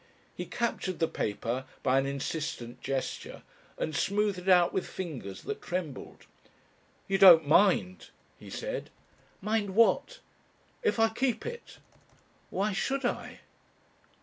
He 0.35 0.47
captured 0.47 0.97
the 0.97 1.07
paper 1.07 1.65
by 1.83 1.99
an 1.99 2.07
insistent 2.07 2.81
gesture 2.81 3.43
and 3.77 3.95
smoothed 3.95 4.39
it 4.39 4.49
out 4.49 4.73
with 4.73 4.87
fingers 4.87 5.43
that 5.43 5.61
trembled. 5.61 6.25
"You 7.07 7.19
don't 7.19 7.47
mind?" 7.47 8.07
he 8.39 8.49
said. 8.49 8.89
"Mind 9.41 9.75
what?" 9.75 10.17
"If 10.81 10.97
I 10.97 11.09
keep 11.09 11.45
it?" 11.45 11.77
"Why 12.49 12.71
should 12.73 13.05
I?" 13.05 13.41